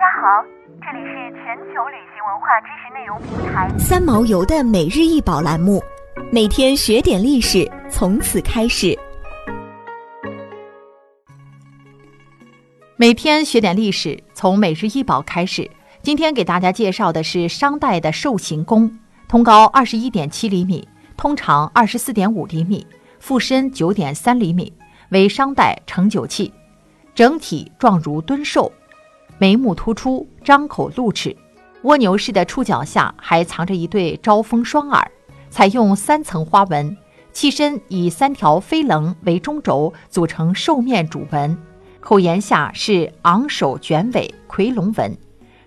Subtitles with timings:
[0.00, 0.42] 家好，
[0.80, 5.82] 这里是全球旅行文化知识内容平台三毛游的每日一宝栏目，
[6.32, 8.98] 每天学点历史，从此开始。
[12.96, 15.70] 每天学点历史，从每日一宝开始。
[16.00, 18.90] 今天给大家介绍的是商代的兽行宫，
[19.28, 22.86] 通高二十一点七厘米，通长二十四点五厘米，
[23.18, 24.72] 腹深九点三厘米，
[25.10, 26.50] 为商代盛酒器，
[27.14, 28.72] 整体状如敦寿。
[29.40, 31.34] 眉目突出，张口露齿，
[31.80, 35.10] 蜗牛式的触角下还藏着一对招风双耳，
[35.48, 36.94] 采用三层花纹，
[37.32, 41.56] 器身以三条飞棱为中轴组成兽面主纹，
[42.00, 45.16] 口沿下是昂首卷尾夔龙纹，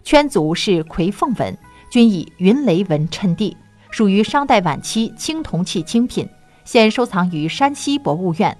[0.04, 1.58] 圈足是夔凤纹，
[1.90, 3.58] 均以云雷纹衬地，
[3.90, 6.30] 属于商代晚期青铜器精品，
[6.64, 8.56] 现收藏于山西博物院。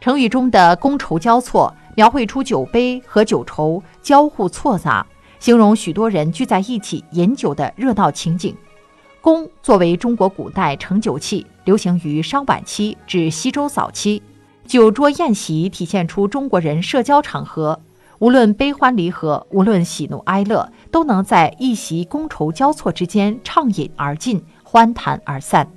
[0.00, 1.74] 成语中的觥筹交错。
[1.96, 5.06] 描绘出酒杯和酒筹交互错杂，
[5.38, 8.54] 形容许多人聚在一起饮酒的热闹情景。
[9.22, 14.22] 觥作为中国古代盛酒器，流行于商晚期至西周早期。
[14.66, 17.80] 酒桌宴席体现出中国人社交场合，
[18.18, 25.70] 无论悲欢离合，无论喜怒哀乐，都能在一席觥筹交错之间畅饮而尽，欢谈而散。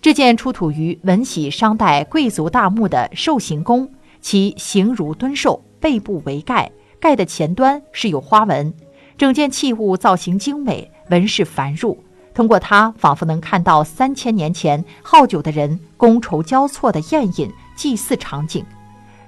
[0.00, 3.88] 这件出土于文喜商代贵族大墓的兽形弓。
[4.20, 8.72] 其形如敦寿，背部为盖，盖的前端是有花纹，
[9.16, 11.96] 整件器物造型精美，纹饰繁缛。
[12.34, 18.64] 通过它，仿佛能看到三千年前好酒的人觥筹交错的宴饮祭祀场景。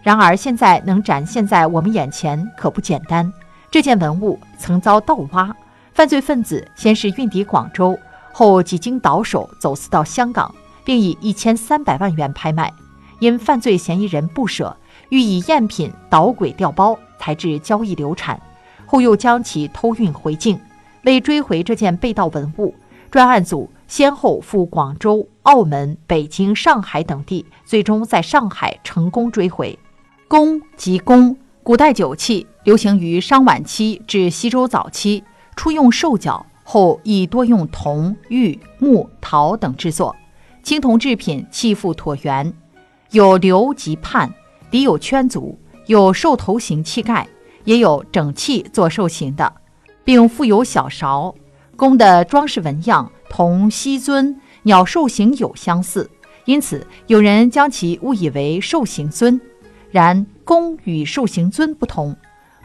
[0.03, 3.33] 然而，现在能展现在我们眼前可不简单。
[3.71, 5.55] 这件文物曾遭盗挖，
[5.93, 7.99] 犯罪分子先是运抵广州，
[8.33, 12.73] 后几经倒手走私到香港，并以一千三百万元拍卖。
[13.19, 14.77] 因犯罪嫌疑人不舍。
[15.11, 18.41] 欲以赝品捣鬼调包，才致交易流产，
[18.87, 20.59] 后又将其偷运回境。
[21.05, 22.75] 为追回这件被盗文物，
[23.11, 29.79] 专案组先后赴广州、澳门、北京、上海等地，最终在上海成功追回。
[30.29, 35.25] 弓即弓，古代酒器，流行于商晚期至西周早期，
[35.57, 40.15] 初用兽角，后亦多用铜、玉、木、陶等制作。
[40.63, 42.53] 青铜制品，器腹椭圆，
[43.11, 44.33] 有流及判。
[44.71, 47.27] 底有圈足，有兽头形器盖，
[47.65, 49.53] 也有整器做兽形的，
[50.05, 51.35] 并附有小勺。
[51.77, 56.09] 弓的装饰纹样同西尊鸟兽形有相似，
[56.45, 59.41] 因此有人将其误以为兽形尊。
[59.91, 62.15] 然弓与兽形尊不同，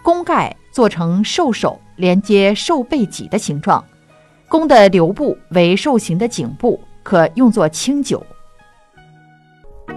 [0.03, 3.83] 弓盖做成兽首连接兽背脊的形状，
[4.47, 8.23] 弓的流部为兽形的颈部，可用作清酒。